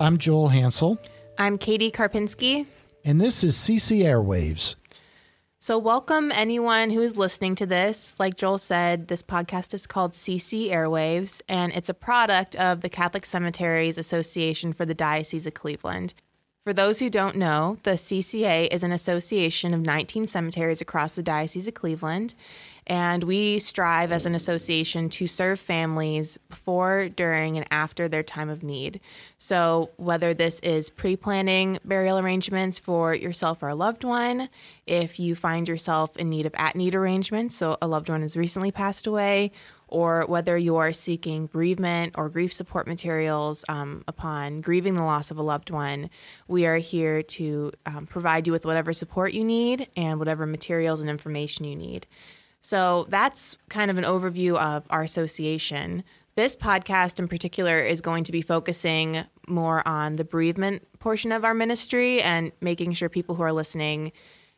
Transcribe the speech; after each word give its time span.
I'm 0.00 0.18
Joel 0.18 0.48
Hansel, 0.48 0.98
I'm 1.38 1.58
Katie 1.58 1.90
Karpinski. 1.90 2.66
and 3.04 3.20
this 3.20 3.44
is 3.44 3.54
CC 3.54 4.00
Airwaves. 4.02 4.74
So, 5.58 5.78
welcome 5.78 6.30
anyone 6.32 6.90
who 6.90 7.00
is 7.00 7.16
listening 7.16 7.54
to 7.56 7.64
this. 7.66 8.16
Like 8.18 8.36
Joel 8.36 8.58
said, 8.58 9.08
this 9.08 9.22
podcast 9.22 9.72
is 9.72 9.86
called 9.86 10.12
CC 10.12 10.70
Airwaves, 10.70 11.40
and 11.48 11.72
it's 11.72 11.88
a 11.88 11.94
product 11.94 12.54
of 12.56 12.82
the 12.82 12.90
Catholic 12.90 13.24
Cemeteries 13.24 13.96
Association 13.96 14.72
for 14.74 14.84
the 14.84 14.94
Diocese 14.94 15.46
of 15.46 15.54
Cleveland. 15.54 16.12
For 16.64 16.72
those 16.72 16.98
who 16.98 17.10
don't 17.10 17.36
know, 17.36 17.76
the 17.82 17.90
CCA 17.90 18.72
is 18.72 18.82
an 18.82 18.90
association 18.90 19.74
of 19.74 19.82
19 19.82 20.26
cemeteries 20.26 20.80
across 20.80 21.12
the 21.14 21.22
Diocese 21.22 21.68
of 21.68 21.74
Cleveland, 21.74 22.34
and 22.86 23.22
we 23.24 23.58
strive 23.58 24.10
as 24.10 24.24
an 24.24 24.34
association 24.34 25.10
to 25.10 25.26
serve 25.26 25.60
families 25.60 26.38
before, 26.48 27.10
during, 27.10 27.58
and 27.58 27.66
after 27.70 28.08
their 28.08 28.22
time 28.22 28.48
of 28.48 28.62
need. 28.62 29.00
So, 29.36 29.90
whether 29.98 30.32
this 30.32 30.58
is 30.60 30.88
pre 30.88 31.16
planning 31.16 31.80
burial 31.84 32.18
arrangements 32.18 32.78
for 32.78 33.14
yourself 33.14 33.62
or 33.62 33.68
a 33.68 33.74
loved 33.74 34.02
one, 34.02 34.48
if 34.86 35.20
you 35.20 35.36
find 35.36 35.68
yourself 35.68 36.16
in 36.16 36.30
need 36.30 36.46
of 36.46 36.54
at 36.54 36.76
need 36.76 36.94
arrangements, 36.94 37.56
so 37.56 37.76
a 37.82 37.86
loved 37.86 38.08
one 38.08 38.22
has 38.22 38.38
recently 38.38 38.72
passed 38.72 39.06
away, 39.06 39.52
or 39.88 40.24
whether 40.26 40.56
you 40.56 40.76
are 40.76 40.92
seeking 40.92 41.46
bereavement 41.46 42.14
or 42.16 42.28
grief 42.28 42.52
support 42.52 42.86
materials 42.86 43.64
um, 43.68 44.02
upon 44.08 44.60
grieving 44.60 44.96
the 44.96 45.02
loss 45.02 45.30
of 45.30 45.38
a 45.38 45.42
loved 45.42 45.70
one, 45.70 46.10
we 46.48 46.66
are 46.66 46.78
here 46.78 47.22
to 47.22 47.72
um, 47.86 48.06
provide 48.06 48.46
you 48.46 48.52
with 48.52 48.64
whatever 48.64 48.92
support 48.92 49.32
you 49.32 49.44
need 49.44 49.88
and 49.96 50.18
whatever 50.18 50.46
materials 50.46 51.00
and 51.00 51.10
information 51.10 51.64
you 51.64 51.76
need. 51.76 52.06
So 52.60 53.06
that's 53.10 53.58
kind 53.68 53.90
of 53.90 53.98
an 53.98 54.04
overview 54.04 54.56
of 54.56 54.86
our 54.88 55.02
association. 55.02 56.02
This 56.34 56.56
podcast 56.56 57.18
in 57.18 57.28
particular 57.28 57.78
is 57.80 58.00
going 58.00 58.24
to 58.24 58.32
be 58.32 58.42
focusing 58.42 59.24
more 59.46 59.86
on 59.86 60.16
the 60.16 60.24
bereavement 60.24 60.82
portion 60.98 61.30
of 61.30 61.44
our 61.44 61.54
ministry 61.54 62.22
and 62.22 62.50
making 62.60 62.94
sure 62.94 63.08
people 63.08 63.34
who 63.34 63.42
are 63.42 63.52
listening 63.52 64.12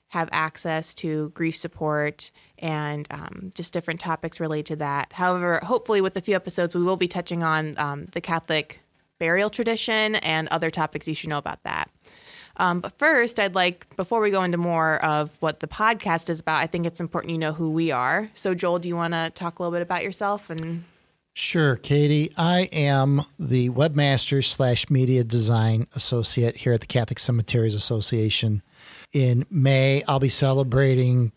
have 0.09 0.29
access 0.33 0.95
to 0.95 1.31
grief 1.31 1.57
support 1.57 2.31
and 2.59 3.07
um, 3.11 3.53
just 3.55 3.73
different 3.73 4.01
topics 4.01 4.41
related 4.41 4.67
to 4.67 4.77
that. 4.77 5.13
However, 5.13 5.61
hopefully, 5.63 6.01
with 6.01 6.17
a 6.17 6.21
few 6.21 6.37
episodes, 6.37 6.75
we 6.75 6.83
will 6.83 6.97
be 6.97 7.09
touching 7.09 7.43
on 7.43 7.77
um, 7.79 8.07
the 8.13 8.21
Catholic 8.21 8.81
burial 9.19 9.51
tradition 9.51 10.17
and 10.17 10.49
other 10.49 10.71
topics 10.71 11.09
you 11.09 11.15
should 11.15 11.31
know 11.31 11.39
about 11.39 11.63
that. 11.65 11.91
Um, 12.59 12.81
but 12.81 12.99
first, 12.99 13.39
I'd 13.39 13.55
like, 13.55 13.95
before 13.97 14.21
we 14.21 14.31
go 14.31 14.43
into 14.43 14.57
more 14.57 15.03
of 15.05 15.37
what 15.41 15.61
the 15.61 15.67
podcast 15.67 16.31
is 16.31 16.41
about, 16.41 16.63
I 16.63 16.67
think 16.67 16.87
it's 16.87 17.01
important 17.01 17.33
you 17.33 17.39
know 17.39 17.53
who 17.53 17.71
we 17.71 17.91
are. 17.91 18.31
So, 18.35 18.55
Joel, 18.55 18.79
do 18.79 18.89
you 18.89 18.97
want 18.97 19.13
to 19.13 19.31
talk 19.35 19.59
a 19.59 19.63
little 19.63 19.77
bit 19.77 19.83
about 19.83 20.03
yourself? 20.03 20.49
And 20.49 20.85
Sure, 21.35 21.77
Katie. 21.77 22.33
I 22.39 22.71
am 22.73 23.27
the 23.39 23.69
webmaster 23.69 24.43
slash 24.43 24.89
media 24.89 25.23
design 25.23 25.87
associate 25.95 26.57
here 26.57 26.73
at 26.73 26.81
the 26.81 26.87
Catholic 26.87 27.19
Cemeteries 27.19 27.75
Association. 27.75 28.63
In 29.13 29.47
May, 29.51 30.03
I'll 30.09 30.21
be 30.21 30.29
celebrating 30.29 31.33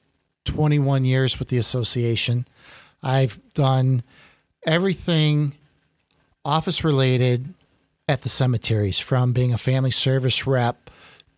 21 0.46 1.06
years 1.06 1.40
with 1.40 1.50
the 1.50 1.58
association. 1.58 2.46
I've 3.02 3.40
done 3.54 4.04
everything 4.66 5.54
office 6.44 6.84
related 6.84 7.54
at 8.08 8.24
the 8.24 8.30
cemeteries 8.30 9.00
from 9.00 9.34
being 9.34 9.54
a 9.54 9.58
family 9.58 9.92
service 9.92 10.48
rep 10.48 10.90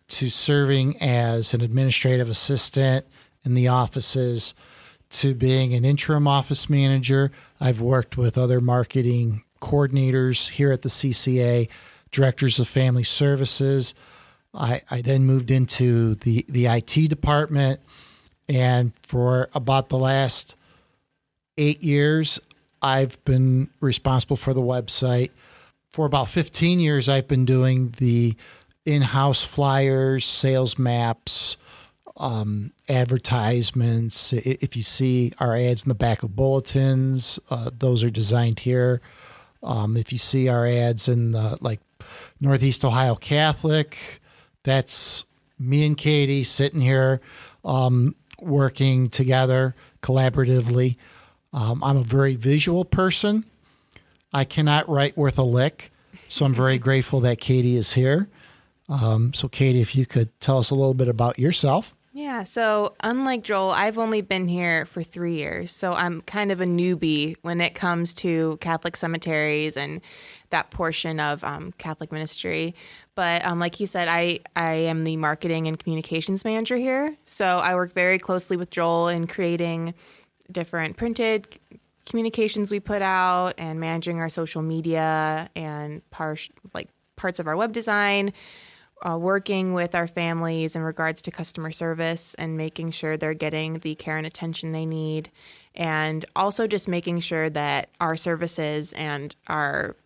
to 0.08 0.30
serving 0.30 1.00
as 1.00 1.54
an 1.54 1.60
administrative 1.60 2.28
assistant 2.28 3.06
in 3.44 3.54
the 3.54 3.68
offices 3.68 4.54
to 5.10 5.34
being 5.34 5.74
an 5.74 5.84
interim 5.84 6.26
office 6.26 6.70
manager. 6.70 7.30
I've 7.60 7.80
worked 7.80 8.16
with 8.16 8.38
other 8.38 8.60
marketing 8.60 9.42
coordinators 9.60 10.50
here 10.50 10.72
at 10.72 10.82
the 10.82 10.88
CCA, 10.88 11.68
directors 12.10 12.58
of 12.58 12.68
family 12.68 13.04
services. 13.04 13.94
I, 14.54 14.82
I 14.90 15.02
then 15.02 15.24
moved 15.24 15.50
into 15.50 16.16
the, 16.16 16.44
the 16.48 16.66
IT 16.66 17.08
department. 17.08 17.80
And 18.48 18.92
for 19.02 19.48
about 19.54 19.88
the 19.88 19.98
last 19.98 20.56
eight 21.56 21.82
years, 21.82 22.38
I've 22.80 23.22
been 23.24 23.70
responsible 23.80 24.36
for 24.36 24.52
the 24.52 24.60
website. 24.60 25.30
For 25.90 26.06
about 26.06 26.28
15 26.28 26.80
years, 26.80 27.08
I've 27.08 27.28
been 27.28 27.44
doing 27.44 27.94
the 27.98 28.34
in 28.84 29.02
house 29.02 29.44
flyers, 29.44 30.24
sales 30.24 30.78
maps, 30.78 31.56
um, 32.16 32.72
advertisements. 32.88 34.32
If 34.32 34.76
you 34.76 34.82
see 34.82 35.32
our 35.38 35.56
ads 35.56 35.84
in 35.84 35.88
the 35.88 35.94
back 35.94 36.22
of 36.22 36.34
bulletins, 36.34 37.38
uh, 37.50 37.70
those 37.76 38.02
are 38.02 38.10
designed 38.10 38.60
here. 38.60 39.00
Um, 39.62 39.96
if 39.96 40.12
you 40.12 40.18
see 40.18 40.48
our 40.48 40.66
ads 40.66 41.08
in 41.08 41.32
the 41.32 41.56
like 41.60 41.80
Northeast 42.40 42.84
Ohio 42.84 43.14
Catholic, 43.14 44.20
that's 44.62 45.24
me 45.58 45.86
and 45.86 45.96
Katie 45.96 46.44
sitting 46.44 46.80
here 46.80 47.20
um, 47.64 48.14
working 48.40 49.08
together 49.08 49.74
collaboratively. 50.02 50.96
Um, 51.52 51.82
I'm 51.84 51.96
a 51.96 52.02
very 52.02 52.34
visual 52.34 52.84
person. 52.84 53.44
I 54.32 54.44
cannot 54.44 54.88
write 54.88 55.16
worth 55.16 55.38
a 55.38 55.42
lick, 55.42 55.92
so 56.28 56.44
I'm 56.44 56.54
very 56.54 56.78
grateful 56.88 57.20
that 57.20 57.40
Katie 57.40 57.76
is 57.76 57.92
here. 57.92 58.28
Um, 58.88 59.32
so, 59.32 59.48
Katie, 59.48 59.80
if 59.80 59.94
you 59.94 60.06
could 60.06 60.38
tell 60.40 60.58
us 60.58 60.70
a 60.70 60.74
little 60.74 60.94
bit 60.94 61.08
about 61.08 61.38
yourself. 61.38 61.94
Yeah, 62.32 62.44
so 62.44 62.94
unlike 63.00 63.42
Joel, 63.42 63.72
I've 63.72 63.98
only 63.98 64.22
been 64.22 64.48
here 64.48 64.86
for 64.86 65.02
three 65.02 65.34
years. 65.34 65.70
So 65.70 65.92
I'm 65.92 66.22
kind 66.22 66.50
of 66.50 66.62
a 66.62 66.64
newbie 66.64 67.36
when 67.42 67.60
it 67.60 67.74
comes 67.74 68.14
to 68.14 68.56
Catholic 68.62 68.96
cemeteries 68.96 69.76
and 69.76 70.00
that 70.48 70.70
portion 70.70 71.20
of 71.20 71.44
um, 71.44 71.74
Catholic 71.76 72.10
ministry. 72.10 72.74
But 73.14 73.44
um, 73.44 73.58
like 73.58 73.74
he 73.74 73.84
said, 73.84 74.08
I, 74.08 74.40
I 74.56 74.72
am 74.72 75.04
the 75.04 75.18
marketing 75.18 75.66
and 75.66 75.78
communications 75.78 76.42
manager 76.42 76.76
here. 76.76 77.18
So 77.26 77.58
I 77.58 77.74
work 77.74 77.92
very 77.92 78.18
closely 78.18 78.56
with 78.56 78.70
Joel 78.70 79.08
in 79.08 79.26
creating 79.26 79.92
different 80.50 80.96
printed 80.96 81.46
communications 82.08 82.70
we 82.70 82.80
put 82.80 83.02
out 83.02 83.52
and 83.58 83.78
managing 83.78 84.20
our 84.20 84.30
social 84.30 84.62
media 84.62 85.50
and 85.54 86.08
par- 86.10 86.38
like 86.72 86.88
parts 87.16 87.38
of 87.38 87.46
our 87.46 87.56
web 87.56 87.74
design 87.74 88.32
uh, 89.08 89.18
working 89.18 89.72
with 89.72 89.94
our 89.94 90.06
families 90.06 90.76
in 90.76 90.82
regards 90.82 91.22
to 91.22 91.30
customer 91.30 91.72
service 91.72 92.34
and 92.34 92.56
making 92.56 92.90
sure 92.90 93.16
they're 93.16 93.34
getting 93.34 93.80
the 93.80 93.94
care 93.94 94.16
and 94.16 94.26
attention 94.26 94.72
they 94.72 94.86
need 94.86 95.30
and 95.74 96.24
also 96.36 96.66
just 96.66 96.86
making 96.86 97.18
sure 97.18 97.50
that 97.50 97.88
our 98.00 98.16
services 98.16 98.92
and 98.92 99.34
our 99.48 99.96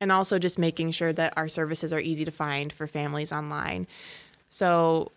and 0.00 0.12
also 0.12 0.38
just 0.38 0.58
making 0.58 0.90
sure 0.90 1.12
that 1.12 1.32
our 1.36 1.48
services 1.48 1.92
are 1.92 2.00
easy 2.00 2.24
to 2.24 2.30
find 2.30 2.70
for 2.72 2.86
families 2.86 3.32
online. 3.32 3.86
So 4.50 5.10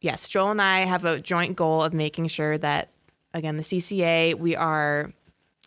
yes 0.00 0.28
joel 0.28 0.50
and 0.50 0.62
i 0.62 0.80
have 0.80 1.04
a 1.04 1.20
joint 1.20 1.56
goal 1.56 1.82
of 1.82 1.92
making 1.92 2.26
sure 2.28 2.56
that 2.58 2.88
again 3.34 3.56
the 3.56 3.62
cca 3.62 4.34
we 4.34 4.54
are 4.54 5.12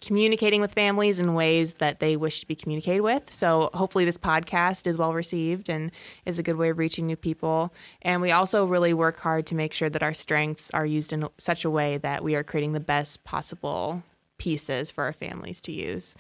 communicating 0.02 0.60
with 0.60 0.74
families 0.74 1.20
in 1.20 1.36
ways 1.36 1.74
that 1.74 2.00
they 2.00 2.18
wish 2.18 2.42
to 2.42 2.48
be 2.48 2.56
communicated 2.56 3.02
with. 3.02 3.32
So 3.32 3.70
hopefully 3.74 4.04
this 4.04 4.18
podcast 4.18 4.88
is 4.88 4.98
well 4.98 5.14
received 5.14 5.70
and 5.70 5.92
is 6.26 6.40
a 6.40 6.44
good 6.44 6.58
way 6.58 6.70
of 6.70 6.80
reaching 6.80 7.06
new 7.06 7.16
people. 7.16 7.74
And 8.02 8.22
we 8.22 8.32
also 8.32 8.66
really 8.66 8.94
work 8.94 9.20
hard 9.20 9.46
to 9.48 9.56
make 9.56 9.74
sure 9.74 9.90
that 9.90 10.04
our 10.04 10.14
strengths 10.14 10.72
are 10.72 10.86
used 10.86 11.14
in 11.14 11.28
such 11.38 11.64
a 11.64 11.70
way 11.70 11.98
that 12.00 12.24
we 12.24 12.36
are 12.36 12.44
creating 12.44 12.74
the 12.74 12.80
best 12.80 13.24
possible 13.24 14.04
pieces 14.38 14.90
for 14.90 15.04
our 15.04 15.14
families 15.14 15.62
to 15.62 15.72
use. 15.72 16.16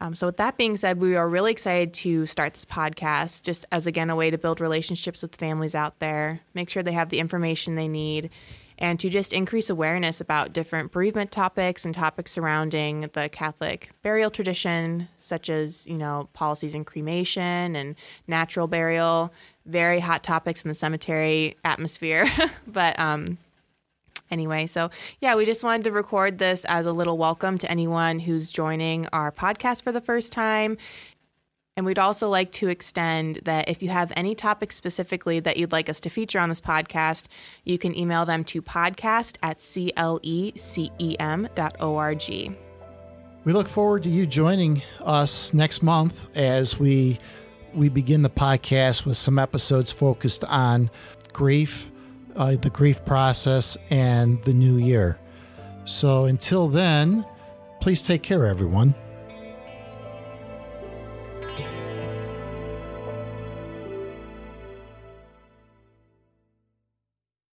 Um, 0.00 0.14
so, 0.14 0.26
with 0.26 0.36
that 0.36 0.56
being 0.56 0.76
said, 0.76 1.00
we 1.00 1.16
are 1.16 1.28
really 1.28 1.50
excited 1.50 1.92
to 1.94 2.24
start 2.26 2.54
this 2.54 2.64
podcast 2.64 3.42
just 3.42 3.64
as, 3.72 3.86
again, 3.86 4.10
a 4.10 4.16
way 4.16 4.30
to 4.30 4.38
build 4.38 4.60
relationships 4.60 5.22
with 5.22 5.34
families 5.34 5.74
out 5.74 5.98
there, 5.98 6.40
make 6.54 6.70
sure 6.70 6.84
they 6.84 6.92
have 6.92 7.08
the 7.08 7.18
information 7.18 7.74
they 7.74 7.88
need, 7.88 8.30
and 8.78 8.98
to 9.00 9.10
just 9.10 9.32
increase 9.32 9.68
awareness 9.68 10.20
about 10.20 10.52
different 10.52 10.92
bereavement 10.92 11.32
topics 11.32 11.84
and 11.84 11.94
topics 11.94 12.30
surrounding 12.30 13.10
the 13.12 13.28
Catholic 13.28 13.90
burial 14.02 14.30
tradition, 14.30 15.08
such 15.18 15.50
as, 15.50 15.86
you 15.86 15.98
know, 15.98 16.28
policies 16.32 16.74
in 16.74 16.84
cremation 16.84 17.74
and 17.74 17.96
natural 18.26 18.68
burial, 18.68 19.32
very 19.66 20.00
hot 20.00 20.22
topics 20.22 20.62
in 20.62 20.68
the 20.68 20.74
cemetery 20.74 21.56
atmosphere. 21.64 22.26
but, 22.66 22.98
um, 22.98 23.38
Anyway, 24.30 24.66
so 24.66 24.90
yeah, 25.20 25.34
we 25.34 25.46
just 25.46 25.64
wanted 25.64 25.84
to 25.84 25.90
record 25.90 26.36
this 26.36 26.66
as 26.66 26.84
a 26.84 26.92
little 26.92 27.16
welcome 27.16 27.56
to 27.56 27.70
anyone 27.70 28.18
who's 28.18 28.50
joining 28.50 29.06
our 29.06 29.32
podcast 29.32 29.82
for 29.82 29.90
the 29.90 30.02
first 30.02 30.32
time. 30.32 30.76
And 31.78 31.86
we'd 31.86 31.96
also 31.96 32.28
like 32.28 32.50
to 32.54 32.66
extend 32.66 33.36
that 33.44 33.68
if 33.68 33.84
you 33.84 33.88
have 33.90 34.12
any 34.16 34.34
topics 34.34 34.74
specifically 34.74 35.38
that 35.38 35.56
you'd 35.58 35.70
like 35.70 35.88
us 35.88 36.00
to 36.00 36.10
feature 36.10 36.40
on 36.40 36.48
this 36.48 36.60
podcast, 36.60 37.28
you 37.62 37.78
can 37.78 37.96
email 37.96 38.26
them 38.26 38.42
to 38.46 38.60
podcast 38.60 39.36
at 39.44 39.58
clecem 39.58 41.54
dot 41.54 41.80
org. 41.80 42.56
We 43.44 43.52
look 43.52 43.68
forward 43.68 44.02
to 44.02 44.08
you 44.08 44.26
joining 44.26 44.82
us 45.04 45.54
next 45.54 45.84
month 45.84 46.36
as 46.36 46.80
we 46.80 47.20
we 47.72 47.88
begin 47.88 48.22
the 48.22 48.30
podcast 48.30 49.06
with 49.06 49.16
some 49.16 49.38
episodes 49.38 49.92
focused 49.92 50.42
on 50.46 50.90
grief, 51.32 51.92
uh, 52.34 52.56
the 52.56 52.70
grief 52.70 53.04
process, 53.04 53.76
and 53.88 54.42
the 54.42 54.52
new 54.52 54.78
year. 54.78 55.16
So 55.84 56.24
until 56.24 56.66
then, 56.66 57.24
please 57.80 58.02
take 58.02 58.24
care, 58.24 58.46
everyone. 58.46 58.96